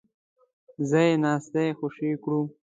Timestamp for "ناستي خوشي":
1.23-2.11